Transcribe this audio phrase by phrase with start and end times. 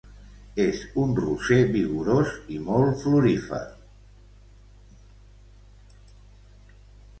[0.61, 3.61] És un roser vigorós i molt florífer.